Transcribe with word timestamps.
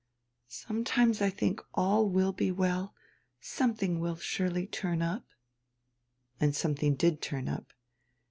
Sometimes 0.47 1.21
I 1.21 1.29
think 1.29 1.61
all 1.75 2.09
will 2.09 2.31
be 2.33 2.49
well 2.49 2.95
yet, 2.95 3.01
some 3.45 3.75
tiling 3.75 3.99
will 3.99 4.15
surely 4.15 4.65
turn 4.65 4.99
up." 5.03 5.27
And 6.39 6.55
something 6.55 6.95
did 6.95 7.21
turn 7.21 7.47
up. 7.47 7.71